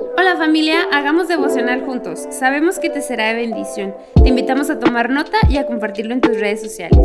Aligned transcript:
Hola 0.00 0.36
familia, 0.36 0.84
hagamos 0.92 1.26
devocional 1.26 1.84
juntos. 1.84 2.20
Sabemos 2.30 2.78
que 2.78 2.88
te 2.88 3.02
será 3.02 3.28
de 3.28 3.34
bendición. 3.34 3.96
Te 4.22 4.28
invitamos 4.28 4.70
a 4.70 4.78
tomar 4.78 5.10
nota 5.10 5.38
y 5.48 5.56
a 5.56 5.66
compartirlo 5.66 6.14
en 6.14 6.20
tus 6.20 6.38
redes 6.38 6.62
sociales. 6.62 6.98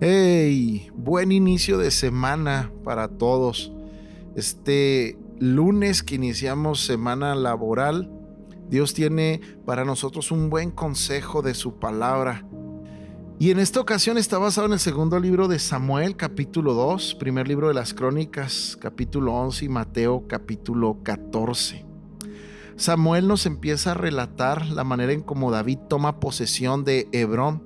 Hey, 0.00 0.90
buen 0.94 1.30
inicio 1.30 1.76
de 1.76 1.90
semana 1.90 2.72
para 2.84 3.08
todos. 3.08 3.70
Este 4.34 5.18
lunes 5.38 6.02
que 6.02 6.14
iniciamos 6.14 6.86
semana 6.86 7.34
laboral, 7.34 8.10
Dios 8.70 8.94
tiene 8.94 9.42
para 9.66 9.84
nosotros 9.84 10.30
un 10.30 10.48
buen 10.48 10.70
consejo 10.70 11.42
de 11.42 11.52
su 11.52 11.78
palabra. 11.78 12.46
Y 13.38 13.50
en 13.50 13.58
esta 13.58 13.80
ocasión 13.80 14.18
está 14.18 14.38
basado 14.38 14.68
en 14.68 14.74
el 14.74 14.78
segundo 14.78 15.18
libro 15.18 15.48
de 15.48 15.58
Samuel, 15.58 16.16
capítulo 16.16 16.74
2, 16.74 17.16
primer 17.16 17.48
libro 17.48 17.68
de 17.68 17.74
las 17.74 17.92
crónicas, 17.92 18.78
capítulo 18.80 19.34
11 19.34 19.64
y 19.64 19.68
Mateo, 19.68 20.28
capítulo 20.28 20.98
14. 21.02 21.84
Samuel 22.76 23.26
nos 23.26 23.46
empieza 23.46 23.92
a 23.92 23.94
relatar 23.94 24.66
la 24.66 24.84
manera 24.84 25.12
en 25.12 25.22
cómo 25.22 25.50
David 25.50 25.78
toma 25.88 26.20
posesión 26.20 26.84
de 26.84 27.08
Hebrón 27.12 27.64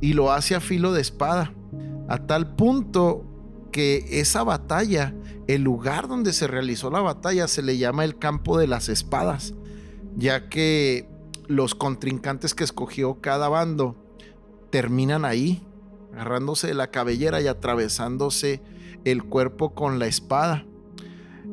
y 0.00 0.12
lo 0.12 0.32
hace 0.32 0.54
a 0.54 0.60
filo 0.60 0.92
de 0.92 1.00
espada, 1.00 1.52
a 2.08 2.18
tal 2.26 2.54
punto 2.54 3.24
que 3.72 4.20
esa 4.20 4.44
batalla, 4.44 5.12
el 5.48 5.62
lugar 5.62 6.06
donde 6.06 6.32
se 6.32 6.46
realizó 6.46 6.88
la 6.90 7.00
batalla, 7.00 7.48
se 7.48 7.62
le 7.62 7.78
llama 7.78 8.04
el 8.04 8.18
campo 8.18 8.58
de 8.58 8.68
las 8.68 8.88
espadas, 8.88 9.54
ya 10.14 10.48
que 10.48 11.08
los 11.48 11.74
contrincantes 11.74 12.54
que 12.54 12.64
escogió 12.64 13.20
cada 13.20 13.48
bando 13.48 14.05
terminan 14.76 15.24
ahí, 15.24 15.62
agarrándose 16.12 16.66
de 16.66 16.74
la 16.74 16.90
cabellera 16.90 17.40
y 17.40 17.46
atravesándose 17.46 18.60
el 19.06 19.24
cuerpo 19.24 19.74
con 19.74 19.98
la 19.98 20.06
espada. 20.06 20.66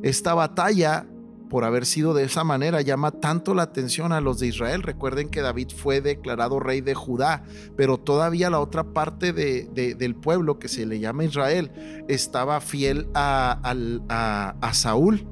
Esta 0.02 0.34
batalla, 0.34 1.06
por 1.50 1.64
haber 1.64 1.86
sido 1.86 2.14
de 2.14 2.26
esa 2.26 2.44
manera, 2.44 2.82
llama 2.82 3.12
tanto 3.12 3.56
la 3.56 3.64
atención 3.64 4.12
a 4.12 4.20
los 4.20 4.40
de 4.40 4.48
Israel. 4.48 4.84
Recuerden 4.84 5.30
que 5.30 5.40
David 5.40 5.70
fue 5.74 6.02
declarado 6.02 6.60
rey 6.60 6.82
de 6.82 6.96
Judá, 6.96 7.46
pero 7.78 7.98
todavía 7.98 8.50
la 8.50 8.60
otra 8.60 8.84
parte 8.84 9.32
del 9.32 10.16
pueblo 10.16 10.60
que 10.60 10.68
se 10.68 10.86
le 10.86 11.00
llama 11.00 11.24
Israel 11.24 11.72
estaba 12.10 12.60
fiel 12.60 13.08
a, 13.14 14.54
a 14.60 14.74
Saúl, 14.74 15.26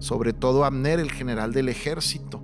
sobre 0.00 0.34
todo 0.34 0.66
Abner, 0.66 1.00
el 1.00 1.12
general 1.12 1.54
del 1.54 1.70
ejército. 1.70 2.42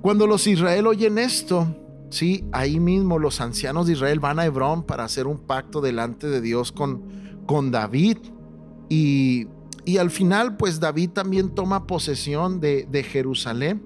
Cuando 0.00 0.26
los 0.26 0.46
Israel 0.46 0.86
oyen 0.86 1.18
esto, 1.18 1.76
Sí, 2.10 2.44
ahí 2.52 2.80
mismo 2.80 3.18
los 3.18 3.40
ancianos 3.40 3.86
de 3.86 3.92
Israel 3.92 4.20
van 4.20 4.38
a 4.38 4.46
Hebrón 4.46 4.82
para 4.82 5.04
hacer 5.04 5.26
un 5.26 5.38
pacto 5.38 5.80
delante 5.80 6.28
de 6.28 6.40
Dios 6.40 6.72
con, 6.72 7.02
con 7.46 7.70
David. 7.70 8.18
Y, 8.88 9.46
y, 9.84 9.98
al 9.98 10.10
final, 10.10 10.56
pues 10.56 10.80
David 10.80 11.10
también 11.10 11.54
toma 11.54 11.86
posesión 11.86 12.60
de, 12.60 12.86
de 12.90 13.02
Jerusalén. 13.02 13.82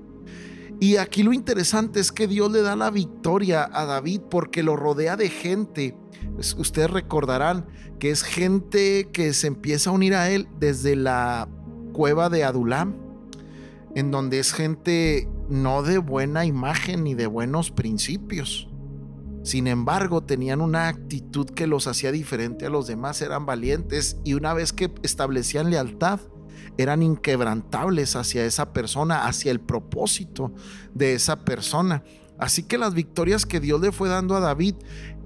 Y 0.79 0.97
aquí 0.97 1.23
lo 1.23 1.33
interesante 1.33 2.01
es 2.01 2.11
que 2.13 2.27
Dios 2.27 2.51
le 2.51 2.63
da 2.63 2.77
la 2.77 2.91
victoria 2.91 3.69
a 3.73 3.85
David 3.85 4.21
porque 4.31 4.63
lo 4.63 4.77
rodea 4.77 5.17
de 5.17 5.29
gente. 5.29 5.97
Ustedes 6.37 6.91
recordarán 6.91 7.67
que 7.99 8.11
es 8.11 8.23
gente 8.23 9.09
que 9.13 9.33
se 9.33 9.47
empieza 9.47 9.91
a 9.91 9.93
unir 9.93 10.15
a 10.15 10.31
él 10.31 10.49
desde 10.59 10.97
la 10.97 11.49
cueva 11.93 12.29
de 12.29 12.43
Adulam, 12.43 12.97
en 13.95 14.11
donde 14.11 14.41
es 14.41 14.53
gente 14.53 15.29
no 15.53 15.83
de 15.83 15.99
buena 15.99 16.47
imagen 16.47 17.05
ni 17.05 17.15
de 17.15 17.27
buenos 17.27 17.71
principios. 17.71 18.69
Sin 19.43 19.67
embargo, 19.67 20.23
tenían 20.23 20.63
una 20.63 20.89
actitud 20.89 21.47
que 21.47 21.67
los 21.67 21.87
hacía 21.87 22.11
diferente 22.11 22.65
a 22.65 22.71
los 22.71 22.87
demás, 22.87 23.21
eran 23.21 23.45
valientes 23.45 24.17
y 24.25 24.33
una 24.33 24.55
vez 24.55 24.73
que 24.73 24.91
establecían 25.03 25.69
lealtad, 25.69 26.21
eran 26.79 27.03
inquebrantables 27.03 28.17
hacia 28.17 28.47
esa 28.47 28.73
persona, 28.73 29.27
hacia 29.27 29.53
el 29.53 29.61
propósito 29.61 30.55
de 30.95 31.13
esa 31.13 31.45
persona. 31.45 32.03
Así 32.39 32.63
que 32.63 32.79
las 32.79 32.95
victorias 32.95 33.45
que 33.45 33.61
Dios 33.61 33.81
le 33.81 33.93
fue 33.93 34.09
dando 34.09 34.35
a 34.37 34.41
David 34.41 34.77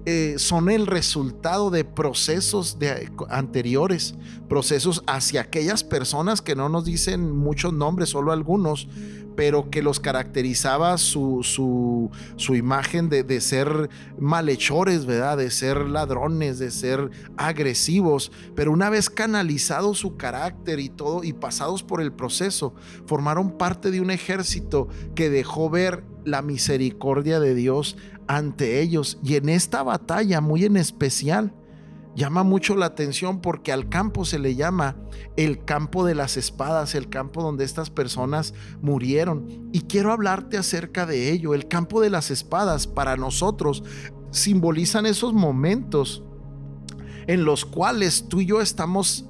eh, 0.09 0.35
son 0.37 0.69
el 0.69 0.87
resultado 0.87 1.69
de 1.69 1.83
procesos 1.83 2.79
de, 2.79 3.11
anteriores, 3.27 4.15
procesos 4.47 5.03
hacia 5.05 5.41
aquellas 5.41 5.83
personas 5.83 6.41
que 6.41 6.55
no 6.55 6.69
nos 6.69 6.85
dicen 6.85 7.35
muchos 7.35 7.73
nombres, 7.73 8.07
solo 8.07 8.31
algunos, 8.31 8.87
pero 9.35 9.69
que 9.69 9.81
los 9.81 9.99
caracterizaba 9.99 10.97
su, 10.97 12.09
imagen 12.47 13.09
de, 13.09 13.23
de, 13.23 13.41
ser 13.41 13.89
malhechores, 14.17 15.05
¿verdad? 15.05 15.35
De 15.39 15.51
ser 15.51 15.81
ladrones, 15.81 16.57
de 16.57 16.71
ser 16.71 17.11
agresivos. 17.35 18.31
Pero 18.55 18.71
una 18.71 18.89
vez 18.89 19.09
canalizado 19.09 19.93
su 19.93 20.15
carácter 20.15 20.79
y 20.79 20.87
todo, 20.87 21.25
y 21.25 21.33
pasados 21.33 21.83
por 21.83 21.99
el 21.99 22.13
proceso, 22.13 22.73
formaron 23.07 23.57
parte 23.57 23.91
de 23.91 23.99
un 23.99 24.09
ejército 24.09 24.87
que 25.15 25.29
dejó 25.29 25.69
ver 25.69 26.05
la 26.27 26.41
misericordia 26.41 27.39
de 27.39 27.55
Dios 27.55 27.97
ante 28.27 28.81
ellos. 28.81 29.17
Y 29.23 29.35
en 29.35 29.49
esta 29.49 29.81
batalla 29.81 30.41
muy 30.41 30.65
en 30.65 30.77
especial, 30.77 31.53
llama 32.15 32.43
mucho 32.43 32.75
la 32.75 32.87
atención 32.87 33.41
porque 33.41 33.71
al 33.71 33.89
campo 33.89 34.25
se 34.25 34.39
le 34.39 34.55
llama 34.55 34.97
el 35.37 35.63
campo 35.63 36.05
de 36.05 36.15
las 36.15 36.35
espadas, 36.35 36.95
el 36.95 37.09
campo 37.09 37.41
donde 37.41 37.63
estas 37.63 37.89
personas 37.89 38.53
murieron. 38.81 39.69
Y 39.71 39.81
quiero 39.81 40.11
hablarte 40.11 40.57
acerca 40.57 41.05
de 41.05 41.31
ello. 41.31 41.53
El 41.53 41.67
campo 41.67 42.01
de 42.01 42.09
las 42.09 42.29
espadas 42.29 42.87
para 42.87 43.15
nosotros 43.15 43.83
simbolizan 44.31 45.05
esos 45.05 45.33
momentos 45.33 46.23
en 47.27 47.45
los 47.45 47.65
cuales 47.65 48.27
tú 48.27 48.41
y 48.41 48.45
yo 48.47 48.61
estamos 48.61 49.25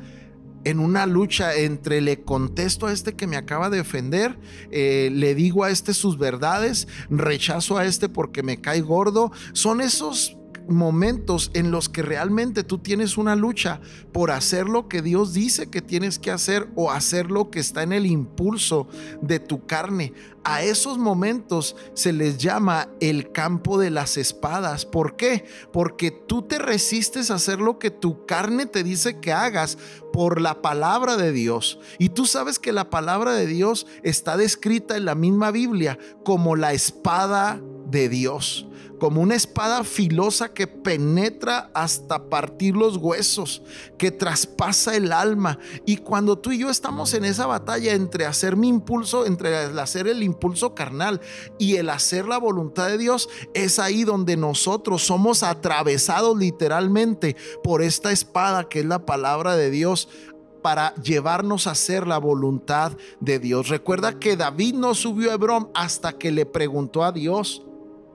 en 0.63 0.79
una 0.79 1.05
lucha 1.05 1.55
entre 1.55 2.01
le 2.01 2.21
contesto 2.21 2.87
a 2.87 2.93
este 2.93 3.15
que 3.15 3.27
me 3.27 3.37
acaba 3.37 3.69
de 3.69 3.77
defender, 3.77 4.37
eh, 4.71 5.09
le 5.13 5.35
digo 5.35 5.63
a 5.63 5.69
este 5.69 5.93
sus 5.93 6.17
verdades, 6.17 6.87
rechazo 7.09 7.77
a 7.77 7.85
este 7.85 8.09
porque 8.09 8.43
me 8.43 8.59
cae 8.59 8.81
gordo. 8.81 9.31
Son 9.53 9.81
esos 9.81 10.37
momentos 10.67 11.51
en 11.53 11.71
los 11.71 11.89
que 11.89 12.01
realmente 12.01 12.63
tú 12.63 12.79
tienes 12.79 13.17
una 13.17 13.35
lucha 13.35 13.81
por 14.11 14.31
hacer 14.31 14.67
lo 14.67 14.87
que 14.87 15.01
Dios 15.01 15.33
dice 15.33 15.69
que 15.69 15.81
tienes 15.81 16.19
que 16.19 16.31
hacer 16.31 16.69
o 16.75 16.91
hacer 16.91 17.31
lo 17.31 17.49
que 17.49 17.59
está 17.59 17.83
en 17.83 17.93
el 17.93 18.05
impulso 18.05 18.87
de 19.21 19.39
tu 19.39 19.65
carne. 19.65 20.13
A 20.43 20.63
esos 20.63 20.97
momentos 20.97 21.75
se 21.93 22.13
les 22.13 22.37
llama 22.37 22.87
el 23.01 23.33
campo 23.33 23.77
de 23.77 23.89
las 23.89 24.15
espadas. 24.15 24.85
¿Por 24.85 25.17
qué? 25.17 25.45
Porque 25.73 26.09
tú 26.09 26.41
te 26.41 26.57
resistes 26.57 27.29
a 27.29 27.35
hacer 27.35 27.59
lo 27.59 27.79
que 27.79 27.91
tu 27.91 28.25
carne 28.25 28.65
te 28.65 28.83
dice 28.83 29.19
que 29.19 29.33
hagas 29.33 29.77
por 30.13 30.39
la 30.39 30.61
palabra 30.61 31.17
de 31.17 31.33
Dios. 31.33 31.79
Y 31.99 32.09
tú 32.09 32.25
sabes 32.25 32.59
que 32.59 32.71
la 32.71 32.89
palabra 32.89 33.33
de 33.33 33.45
Dios 33.45 33.87
está 34.03 34.37
descrita 34.37 34.95
en 34.95 35.05
la 35.05 35.15
misma 35.15 35.51
Biblia 35.51 35.99
como 36.23 36.55
la 36.55 36.71
espada 36.71 37.61
de 37.89 38.09
Dios 38.09 38.67
como 38.99 39.21
una 39.21 39.35
espada 39.35 39.83
filosa 39.83 40.53
que 40.53 40.67
penetra 40.67 41.69
hasta 41.73 42.29
partir 42.29 42.75
los 42.75 42.97
huesos, 42.97 43.61
que 43.97 44.11
traspasa 44.11 44.95
el 44.95 45.11
alma. 45.11 45.59
Y 45.85 45.97
cuando 45.97 46.37
tú 46.37 46.51
y 46.51 46.59
yo 46.59 46.69
estamos 46.69 47.13
en 47.13 47.25
esa 47.25 47.45
batalla 47.45 47.93
entre 47.93 48.25
hacer 48.25 48.55
mi 48.55 48.67
impulso, 48.67 49.25
entre 49.25 49.55
hacer 49.55 50.07
el 50.07 50.23
impulso 50.23 50.73
carnal 50.73 51.21
y 51.59 51.75
el 51.75 51.89
hacer 51.89 52.25
la 52.25 52.37
voluntad 52.37 52.87
de 52.87 52.97
Dios, 52.97 53.29
es 53.53 53.79
ahí 53.79 54.03
donde 54.03 54.37
nosotros 54.37 55.03
somos 55.03 55.43
atravesados 55.43 56.37
literalmente 56.37 57.35
por 57.63 57.81
esta 57.81 58.11
espada 58.11 58.67
que 58.67 58.79
es 58.79 58.85
la 58.85 59.05
palabra 59.05 59.55
de 59.55 59.69
Dios 59.69 60.09
para 60.63 60.93
llevarnos 60.95 61.67
a 61.67 61.71
hacer 61.71 62.07
la 62.07 62.17
voluntad 62.17 62.97
de 63.19 63.39
Dios. 63.39 63.69
Recuerda 63.69 64.19
que 64.19 64.35
David 64.35 64.73
no 64.73 64.95
subió 64.95 65.31
a 65.31 65.35
Hebrón 65.35 65.69
hasta 65.73 66.13
que 66.13 66.31
le 66.31 66.45
preguntó 66.45 67.03
a 67.03 67.11
Dios 67.11 67.66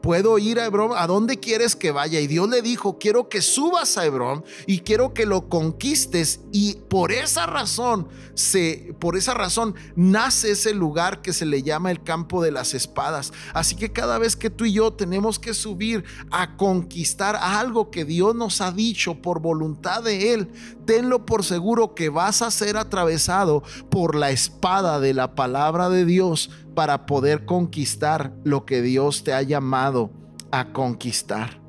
puedo 0.03 0.39
ir 0.39 0.61
a 0.61 0.67
Hebrón, 0.67 0.91
¿a 0.97 1.07
dónde 1.07 1.39
quieres 1.39 1.77
que 1.77 1.93
vaya? 1.93 2.21
Y 2.21 2.27
Dios 2.27 2.49
le 2.49 2.61
dijo, 2.61 2.99
quiero 2.99 3.29
que 3.29 3.41
subas 3.41 3.97
a 3.97 4.05
Hebrón 4.05 4.45
y 4.67 4.81
quiero 4.81 5.15
que 5.15 5.25
lo 5.25 5.49
conquistes. 5.49 6.41
Y 6.53 6.75
por 6.89 7.13
esa 7.13 7.47
razón, 7.47 8.09
se, 8.35 8.95
por 8.99 9.17
esa 9.17 9.35
razón 9.35 9.75
nace 9.95 10.51
ese 10.51 10.75
lugar 10.75 11.23
que 11.23 11.33
se 11.33 11.47
le 11.47 11.63
llama 11.63 11.91
el 11.91 12.03
campo 12.03 12.43
de 12.43 12.51
las 12.51 12.75
espadas. 12.75 13.33
Así 13.55 13.77
que 13.77 13.93
cada 13.93 14.19
vez 14.19 14.37
que 14.37 14.51
tú 14.51 14.65
y 14.65 14.73
yo 14.73 14.93
tenemos 14.93 15.39
que 15.39 15.55
subir 15.55 16.05
a 16.31 16.57
conquistar 16.57 17.37
algo 17.37 17.91
que 17.91 18.05
Dios 18.05 18.35
nos 18.35 18.61
ha 18.61 18.73
dicho 18.73 19.23
por 19.23 19.41
voluntad 19.41 20.03
de 20.03 20.35
Él, 20.35 20.49
tenlo 20.85 21.25
por 21.25 21.45
seguro 21.45 21.95
que 21.95 22.09
vas 22.09 22.43
a 22.43 22.51
ser 22.51 22.77
atravesado 22.77 23.63
por 23.91 24.17
la 24.17 24.31
espada 24.31 25.01
de 25.01 25.15
la 25.15 25.35
palabra 25.35 25.89
de 25.89 26.05
Dios 26.05 26.51
para 26.75 27.07
poder 27.07 27.45
conquistar 27.45 28.33
lo 28.45 28.65
que 28.65 28.83
Dios 28.83 29.25
te 29.25 29.33
ha 29.33 29.43
llamado 29.43 30.11
a 30.51 30.73
conquistar. 30.73 31.61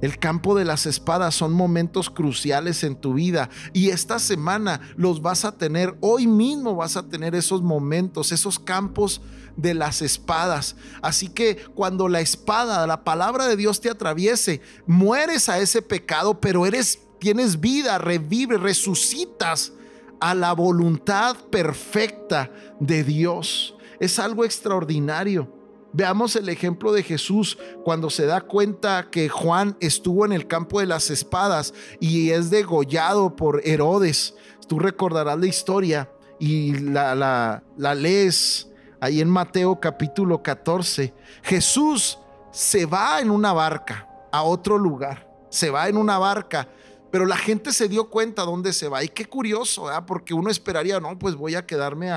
El 0.00 0.18
campo 0.18 0.56
de 0.56 0.64
las 0.64 0.86
espadas 0.86 1.34
son 1.34 1.52
momentos 1.52 2.08
cruciales 2.08 2.84
en 2.84 2.96
tu 2.96 3.14
vida 3.14 3.50
y 3.74 3.90
esta 3.90 4.18
semana 4.18 4.80
los 4.96 5.20
vas 5.20 5.44
a 5.44 5.52
tener, 5.52 5.94
hoy 6.00 6.26
mismo 6.26 6.74
vas 6.74 6.96
a 6.96 7.06
tener 7.06 7.34
esos 7.34 7.60
momentos, 7.60 8.32
esos 8.32 8.58
campos 8.58 9.20
de 9.56 9.74
las 9.74 10.00
espadas. 10.00 10.76
Así 11.02 11.28
que 11.28 11.56
cuando 11.74 12.08
la 12.08 12.20
espada, 12.20 12.86
la 12.86 13.04
palabra 13.04 13.46
de 13.46 13.56
Dios 13.56 13.80
te 13.82 13.90
atraviese, 13.90 14.62
mueres 14.86 15.50
a 15.50 15.58
ese 15.58 15.82
pecado, 15.82 16.40
pero 16.40 16.64
eres 16.64 17.00
tienes 17.20 17.60
vida, 17.60 17.98
revives, 17.98 18.60
resucitas 18.60 19.72
a 20.18 20.34
la 20.34 20.52
voluntad 20.52 21.36
perfecta 21.50 22.50
de 22.80 23.04
Dios. 23.04 23.76
Es 24.00 24.18
algo 24.18 24.44
extraordinario. 24.44 25.48
Veamos 25.92 26.34
el 26.36 26.48
ejemplo 26.48 26.92
de 26.92 27.02
Jesús 27.02 27.58
cuando 27.84 28.08
se 28.10 28.24
da 28.24 28.40
cuenta 28.40 29.08
que 29.10 29.28
Juan 29.28 29.76
estuvo 29.80 30.24
en 30.24 30.32
el 30.32 30.46
campo 30.46 30.80
de 30.80 30.86
las 30.86 31.10
espadas 31.10 31.74
y 32.00 32.30
es 32.30 32.48
degollado 32.48 33.36
por 33.36 33.60
Herodes. 33.64 34.34
Tú 34.68 34.78
recordarás 34.78 35.38
la 35.38 35.46
historia 35.46 36.10
y 36.38 36.78
la, 36.78 37.14
la, 37.14 37.62
la 37.76 37.94
lees 37.94 38.70
ahí 39.00 39.20
en 39.20 39.28
Mateo 39.28 39.78
capítulo 39.80 40.42
14. 40.42 41.12
Jesús 41.42 42.18
se 42.52 42.86
va 42.86 43.20
en 43.20 43.30
una 43.30 43.52
barca 43.52 44.08
a 44.32 44.44
otro 44.44 44.78
lugar, 44.78 45.28
se 45.50 45.70
va 45.70 45.88
en 45.88 45.96
una 45.96 46.18
barca 46.18 46.68
pero 47.10 47.26
la 47.26 47.36
gente 47.36 47.72
se 47.72 47.88
dio 47.88 48.08
cuenta 48.08 48.42
dónde 48.42 48.72
se 48.72 48.88
va. 48.88 49.02
Y 49.02 49.08
qué 49.08 49.24
curioso. 49.26 49.86
Porque 50.06 50.32
uno 50.32 50.50
esperaría, 50.50 51.00
no, 51.00 51.18
pues 51.18 51.34
voy 51.34 51.54
a 51.56 51.66
quedarme 51.66 52.10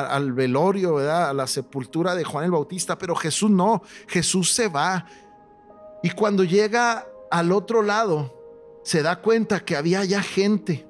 al 0.00 0.32
velorio, 0.32 0.94
¿verdad? 0.94 1.30
A 1.30 1.32
la 1.32 1.46
sepultura 1.46 2.14
de 2.14 2.24
Juan 2.24 2.44
el 2.44 2.50
Bautista. 2.50 2.98
Pero 2.98 3.14
Jesús 3.14 3.50
no, 3.50 3.82
Jesús 4.06 4.52
se 4.52 4.68
va. 4.68 5.06
Y 6.02 6.10
cuando 6.10 6.44
llega 6.44 7.06
al 7.30 7.52
otro 7.52 7.82
lado, 7.82 8.34
se 8.84 9.02
da 9.02 9.20
cuenta 9.20 9.64
que 9.64 9.76
había 9.76 10.04
ya 10.04 10.22
gente. 10.22 10.86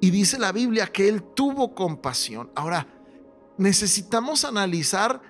Y 0.00 0.10
dice 0.10 0.38
la 0.38 0.50
Biblia 0.50 0.88
que 0.88 1.08
él 1.08 1.22
tuvo 1.22 1.74
compasión. 1.74 2.50
Ahora, 2.54 2.86
necesitamos 3.56 4.44
analizar 4.44 5.22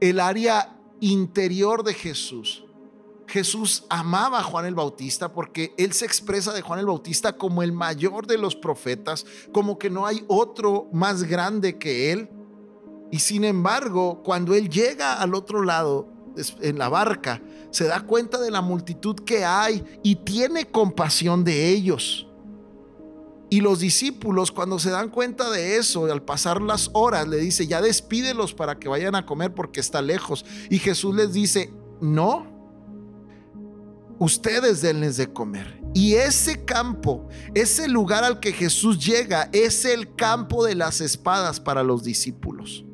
el 0.00 0.20
área 0.20 0.76
interior 1.00 1.82
de 1.82 1.94
Jesús. 1.94 2.65
Jesús 3.28 3.84
amaba 3.88 4.40
a 4.40 4.42
Juan 4.42 4.66
el 4.66 4.74
Bautista 4.74 5.32
porque 5.32 5.74
él 5.78 5.92
se 5.92 6.04
expresa 6.04 6.52
de 6.52 6.62
Juan 6.62 6.78
el 6.78 6.86
Bautista 6.86 7.36
como 7.36 7.62
el 7.62 7.72
mayor 7.72 8.26
de 8.26 8.38
los 8.38 8.54
profetas, 8.54 9.26
como 9.52 9.78
que 9.78 9.90
no 9.90 10.06
hay 10.06 10.24
otro 10.28 10.88
más 10.92 11.24
grande 11.24 11.78
que 11.78 12.12
él. 12.12 12.30
Y 13.10 13.18
sin 13.18 13.44
embargo, 13.44 14.22
cuando 14.22 14.54
él 14.54 14.68
llega 14.68 15.20
al 15.20 15.34
otro 15.34 15.62
lado, 15.62 16.16
en 16.60 16.78
la 16.78 16.88
barca, 16.88 17.42
se 17.70 17.84
da 17.84 18.00
cuenta 18.00 18.38
de 18.38 18.50
la 18.50 18.60
multitud 18.60 19.16
que 19.16 19.44
hay 19.44 19.82
y 20.02 20.16
tiene 20.16 20.66
compasión 20.66 21.44
de 21.44 21.70
ellos. 21.70 22.26
Y 23.48 23.60
los 23.60 23.78
discípulos, 23.78 24.50
cuando 24.50 24.78
se 24.78 24.90
dan 24.90 25.08
cuenta 25.08 25.50
de 25.50 25.76
eso, 25.76 26.06
al 26.06 26.22
pasar 26.22 26.60
las 26.60 26.90
horas, 26.94 27.28
le 27.28 27.36
dice, 27.36 27.66
ya 27.66 27.80
despídelos 27.80 28.54
para 28.54 28.78
que 28.78 28.88
vayan 28.88 29.14
a 29.14 29.24
comer 29.24 29.54
porque 29.54 29.80
está 29.80 30.02
lejos. 30.02 30.44
Y 30.68 30.78
Jesús 30.78 31.14
les 31.14 31.32
dice, 31.32 31.72
no, 32.00 32.55
ustedes 34.18 34.82
denles 34.82 35.16
de 35.16 35.32
comer. 35.32 35.80
Y 35.94 36.14
ese 36.14 36.64
campo, 36.64 37.28
ese 37.54 37.88
lugar 37.88 38.24
al 38.24 38.40
que 38.40 38.52
Jesús 38.52 39.04
llega, 39.04 39.48
es 39.52 39.84
el 39.84 40.14
campo 40.14 40.64
de 40.64 40.74
las 40.74 41.00
espadas 41.00 41.58
para 41.58 41.82
los 41.82 42.04
discípulos. 42.04 42.84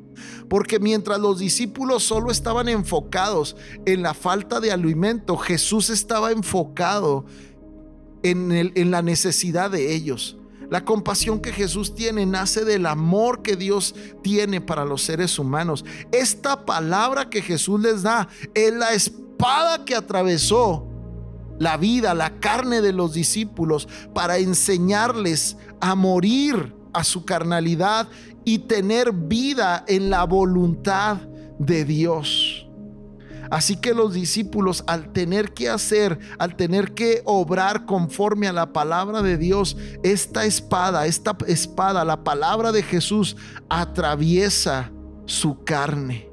Porque 0.49 0.79
mientras 0.79 1.19
los 1.19 1.39
discípulos 1.39 2.03
solo 2.03 2.31
estaban 2.31 2.69
enfocados 2.69 3.55
en 3.85 4.03
la 4.03 4.13
falta 4.13 4.59
de 4.59 4.71
alimento, 4.71 5.35
Jesús 5.35 5.89
estaba 5.89 6.31
enfocado 6.31 7.25
en, 8.21 8.51
en 8.51 8.91
la 8.91 9.01
necesidad 9.01 9.71
de 9.71 9.93
ellos. 9.93 10.37
La 10.69 10.85
compasión 10.85 11.39
que 11.39 11.51
Jesús 11.51 11.93
tiene 11.93 12.25
nace 12.25 12.63
del 12.63 12.85
amor 12.85 13.41
que 13.41 13.55
Dios 13.55 13.95
tiene 14.21 14.61
para 14.61 14.85
los 14.85 15.01
seres 15.01 15.37
humanos. 15.37 15.83
Esta 16.11 16.65
palabra 16.65 17.29
que 17.29 17.41
Jesús 17.41 17.81
les 17.81 18.01
da 18.01 18.29
es 18.53 18.73
la 18.73 18.93
espada 18.93 19.83
que 19.85 19.93
atravesó 19.93 20.92
la 21.63 21.77
vida, 21.77 22.13
la 22.13 22.39
carne 22.39 22.81
de 22.81 22.93
los 22.93 23.13
discípulos 23.13 23.87
para 24.13 24.37
enseñarles 24.37 25.57
a 25.79 25.95
morir 25.95 26.75
a 26.93 27.03
su 27.03 27.25
carnalidad 27.25 28.07
y 28.45 28.59
tener 28.59 29.13
vida 29.13 29.83
en 29.87 30.09
la 30.09 30.25
voluntad 30.25 31.17
de 31.57 31.85
Dios. 31.85 32.67
Así 33.49 33.77
que 33.77 33.93
los 33.93 34.13
discípulos 34.13 34.83
al 34.87 35.13
tener 35.13 35.53
que 35.53 35.69
hacer, 35.69 36.19
al 36.39 36.55
tener 36.55 36.93
que 36.93 37.21
obrar 37.25 37.85
conforme 37.85 38.47
a 38.47 38.53
la 38.53 38.73
palabra 38.73 39.21
de 39.21 39.37
Dios, 39.37 39.77
esta 40.03 40.45
espada, 40.45 41.05
esta 41.05 41.37
espada, 41.47 42.03
la 42.03 42.23
palabra 42.23 42.71
de 42.71 42.83
Jesús, 42.83 43.37
atraviesa 43.69 44.91
su 45.25 45.63
carne. 45.63 46.29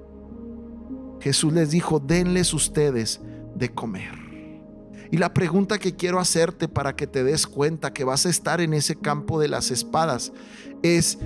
Jesús 1.21 1.53
les 1.53 1.71
dijo, 1.71 2.01
denles 2.01 2.55
ustedes 2.55 3.21
de 3.55 3.69
comer. 3.69 4.20
Y 5.11 5.17
la 5.19 5.35
pregunta 5.35 5.79
que 5.79 5.97
quiero 5.97 6.21
hacerte 6.21 6.69
para 6.69 6.95
que 6.95 7.07
te 7.07 7.25
des 7.25 7.47
cuenta 7.47 7.93
que 7.93 8.05
vas 8.05 8.27
a 8.27 8.31
estar 8.31 8.61
en 8.61 8.75
ese 8.75 8.97
campo 8.97 9.41
de 9.41 9.49
las 9.49 9.71
espadas 9.71 10.33
es, 10.83 11.19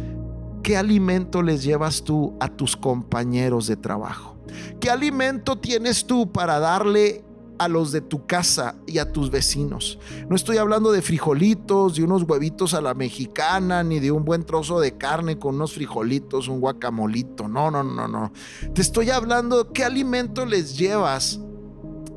¿qué 0.62 0.76
alimento 0.76 1.42
les 1.42 1.62
llevas 1.62 2.02
tú 2.02 2.34
a 2.40 2.48
tus 2.48 2.76
compañeros 2.76 3.66
de 3.66 3.76
trabajo? 3.76 4.36
¿Qué 4.80 4.90
alimento 4.90 5.58
tienes 5.58 6.06
tú 6.06 6.32
para 6.32 6.58
darle 6.58 7.24
a 7.58 7.68
los 7.68 7.92
de 7.92 8.00
tu 8.00 8.26
casa 8.26 8.76
y 8.86 8.98
a 8.98 9.12
tus 9.12 9.30
vecinos. 9.30 9.98
No 10.28 10.36
estoy 10.36 10.56
hablando 10.58 10.92
de 10.92 11.02
frijolitos, 11.02 11.96
de 11.96 12.04
unos 12.04 12.22
huevitos 12.24 12.74
a 12.74 12.80
la 12.80 12.94
mexicana, 12.94 13.82
ni 13.82 14.00
de 14.00 14.10
un 14.10 14.24
buen 14.24 14.44
trozo 14.44 14.80
de 14.80 14.96
carne 14.96 15.38
con 15.38 15.56
unos 15.56 15.74
frijolitos, 15.74 16.48
un 16.48 16.60
guacamolito. 16.60 17.48
No, 17.48 17.70
no, 17.70 17.82
no, 17.82 18.08
no. 18.08 18.32
Te 18.74 18.82
estoy 18.82 19.10
hablando, 19.10 19.72
¿qué 19.72 19.84
alimento 19.84 20.46
les 20.46 20.76
llevas 20.76 21.40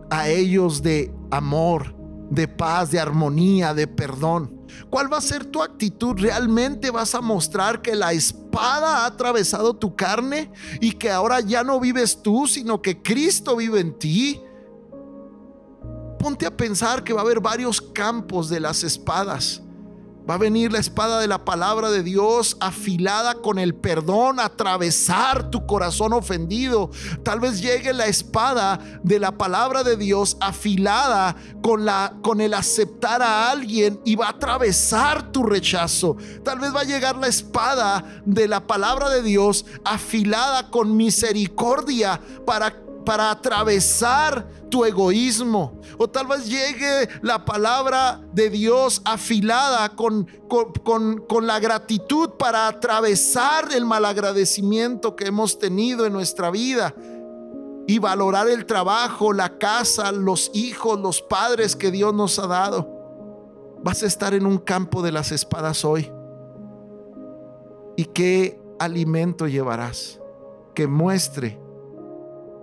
a 0.09 0.29
ellos 0.29 0.81
de 0.81 1.13
amor, 1.31 1.95
de 2.29 2.47
paz, 2.47 2.91
de 2.91 2.99
armonía, 2.99 3.73
de 3.73 3.87
perdón? 3.87 4.65
¿Cuál 4.89 5.11
va 5.11 5.17
a 5.17 5.21
ser 5.21 5.45
tu 5.45 5.61
actitud? 5.61 6.15
¿Realmente 6.17 6.91
vas 6.91 7.15
a 7.15 7.21
mostrar 7.21 7.81
que 7.81 7.95
la 7.95 8.13
espada 8.13 9.03
ha 9.03 9.05
atravesado 9.05 9.73
tu 9.73 9.95
carne 9.95 10.51
y 10.81 10.91
que 10.93 11.09
ahora 11.09 11.39
ya 11.39 11.63
no 11.63 11.79
vives 11.79 12.21
tú, 12.21 12.47
sino 12.47 12.81
que 12.81 13.01
Cristo 13.01 13.55
vive 13.55 13.79
en 13.79 13.97
ti? 13.97 14.41
Ponte 16.19 16.45
a 16.45 16.55
pensar 16.55 17.03
que 17.03 17.13
va 17.13 17.21
a 17.21 17.23
haber 17.23 17.39
varios 17.39 17.81
campos 17.81 18.49
de 18.49 18.59
las 18.59 18.83
espadas 18.83 19.61
Va 20.29 20.33
a 20.33 20.37
venir 20.37 20.73
la 20.73 20.79
espada 20.79 21.21
de 21.21 21.27
la 21.27 21.45
palabra 21.45 21.89
de 21.89 22.03
Dios 22.03 22.57
afilada 22.59 23.35
con 23.35 23.59
el 23.59 23.73
perdón, 23.73 24.41
atravesar 24.41 25.49
tu 25.49 25.65
corazón 25.65 26.11
ofendido. 26.11 26.91
Tal 27.23 27.39
vez 27.39 27.61
llegue 27.61 27.93
la 27.93 28.07
espada 28.07 28.79
de 29.03 29.19
la 29.19 29.37
palabra 29.37 29.83
de 29.83 29.95
Dios 29.95 30.35
afilada 30.41 31.37
con 31.61 31.85
la 31.85 32.13
con 32.21 32.41
el 32.41 32.53
aceptar 32.53 33.21
a 33.21 33.49
alguien 33.51 34.01
y 34.03 34.15
va 34.15 34.27
a 34.27 34.31
atravesar 34.31 35.31
tu 35.31 35.43
rechazo. 35.43 36.17
Tal 36.43 36.59
vez 36.59 36.75
va 36.75 36.81
a 36.81 36.85
llegar 36.85 37.15
la 37.15 37.27
espada 37.27 38.03
de 38.25 38.49
la 38.49 38.67
palabra 38.67 39.09
de 39.09 39.23
Dios 39.23 39.65
afilada 39.85 40.69
con 40.69 40.97
misericordia 40.97 42.19
para 42.45 42.86
para 43.07 43.31
atravesar 43.31 44.45
tu 44.69 44.83
egoísmo. 44.83 45.79
O 45.97 46.09
tal 46.09 46.27
vez 46.27 46.45
llegue 46.45 47.07
la 47.21 47.45
palabra 47.45 48.19
de 48.33 48.49
Dios 48.49 49.01
afilada 49.05 49.95
con, 49.95 50.27
con, 50.49 51.21
con, 51.25 51.47
la 51.47 51.57
gratitud 51.57 52.31
para 52.31 52.67
atravesar 52.67 53.69
el 53.71 53.85
malagradecimiento 53.85 55.15
que 55.15 55.27
hemos 55.27 55.57
tenido 55.57 56.05
en 56.05 56.11
nuestra 56.11 56.51
vida 56.51 56.93
y 57.87 57.97
valorar 57.99 58.49
el 58.49 58.65
trabajo, 58.65 59.31
la 59.31 59.57
casa, 59.57 60.11
los 60.11 60.51
hijos, 60.53 60.99
los 60.99 61.21
padres 61.21 61.77
que 61.77 61.91
Dios 61.91 62.13
nos 62.13 62.37
ha 62.39 62.47
dado. 62.47 62.89
Vas 63.85 64.03
a 64.03 64.07
estar 64.07 64.33
en 64.33 64.45
un 64.45 64.57
campo 64.57 65.01
de 65.01 65.13
las 65.13 65.31
espadas 65.31 65.85
hoy. 65.85 66.11
¿Y 67.95 68.03
qué 68.03 68.61
alimento 68.79 69.47
llevarás? 69.47 70.19
Que 70.75 70.87
muestre 70.87 71.66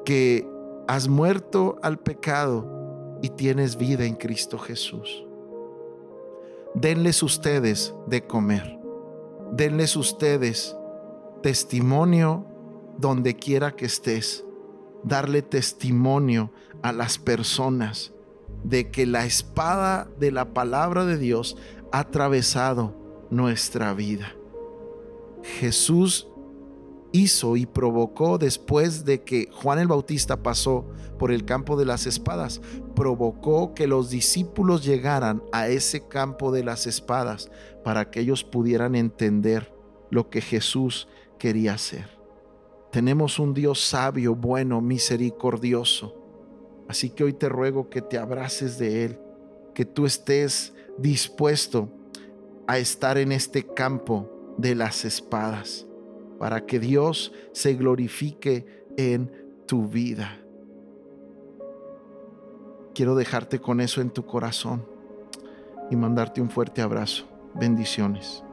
que 0.04 0.48
has 0.86 1.08
muerto 1.08 1.78
al 1.82 1.98
pecado 1.98 3.18
y 3.22 3.30
tienes 3.30 3.76
vida 3.76 4.04
en 4.04 4.14
Cristo 4.14 4.58
Jesús. 4.58 5.24
Denles 6.74 7.22
ustedes 7.22 7.94
de 8.06 8.26
comer. 8.26 8.78
Denles 9.52 9.96
ustedes 9.96 10.76
testimonio 11.42 12.44
donde 12.98 13.36
quiera 13.36 13.76
que 13.76 13.86
estés. 13.86 14.44
Darle 15.02 15.42
testimonio 15.42 16.50
a 16.82 16.92
las 16.92 17.18
personas 17.18 18.12
de 18.62 18.90
que 18.90 19.06
la 19.06 19.24
espada 19.24 20.08
de 20.18 20.32
la 20.32 20.52
palabra 20.52 21.04
de 21.04 21.18
Dios 21.18 21.56
ha 21.92 22.00
atravesado 22.00 22.94
nuestra 23.30 23.94
vida. 23.94 24.34
Jesús 25.42 26.28
hizo 27.14 27.56
y 27.56 27.64
provocó 27.64 28.38
después 28.38 29.04
de 29.04 29.22
que 29.22 29.48
Juan 29.52 29.78
el 29.78 29.86
Bautista 29.86 30.42
pasó 30.42 30.84
por 31.16 31.30
el 31.30 31.44
campo 31.44 31.76
de 31.76 31.84
las 31.84 32.08
espadas, 32.08 32.60
provocó 32.96 33.72
que 33.72 33.86
los 33.86 34.10
discípulos 34.10 34.84
llegaran 34.84 35.40
a 35.52 35.68
ese 35.68 36.08
campo 36.08 36.50
de 36.50 36.64
las 36.64 36.88
espadas 36.88 37.52
para 37.84 38.10
que 38.10 38.18
ellos 38.18 38.42
pudieran 38.42 38.96
entender 38.96 39.72
lo 40.10 40.28
que 40.28 40.40
Jesús 40.40 41.06
quería 41.38 41.74
hacer. 41.74 42.10
Tenemos 42.90 43.38
un 43.38 43.54
Dios 43.54 43.80
sabio, 43.80 44.34
bueno, 44.34 44.80
misericordioso. 44.80 46.16
Así 46.88 47.10
que 47.10 47.22
hoy 47.22 47.32
te 47.32 47.48
ruego 47.48 47.90
que 47.90 48.02
te 48.02 48.18
abraces 48.18 48.76
de 48.76 49.04
Él, 49.04 49.18
que 49.72 49.84
tú 49.84 50.04
estés 50.04 50.74
dispuesto 50.98 51.88
a 52.66 52.78
estar 52.78 53.18
en 53.18 53.30
este 53.30 53.64
campo 53.64 54.56
de 54.58 54.74
las 54.74 55.04
espadas 55.04 55.86
para 56.38 56.66
que 56.66 56.78
Dios 56.78 57.32
se 57.52 57.74
glorifique 57.74 58.84
en 58.96 59.30
tu 59.66 59.88
vida. 59.88 60.38
Quiero 62.94 63.14
dejarte 63.14 63.60
con 63.60 63.80
eso 63.80 64.00
en 64.00 64.10
tu 64.10 64.24
corazón 64.24 64.86
y 65.90 65.96
mandarte 65.96 66.40
un 66.40 66.50
fuerte 66.50 66.80
abrazo. 66.80 67.26
Bendiciones. 67.54 68.44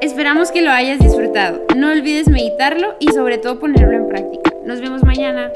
Esperamos 0.00 0.50
que 0.50 0.62
lo 0.62 0.70
hayas 0.70 0.98
disfrutado. 0.98 1.64
No 1.76 1.90
olvides 1.90 2.28
meditarlo 2.28 2.96
y 2.98 3.08
sobre 3.12 3.38
todo 3.38 3.60
ponerlo 3.60 3.92
en 3.92 4.08
práctica. 4.08 4.52
Nos 4.66 4.80
vemos 4.80 5.04
mañana. 5.04 5.52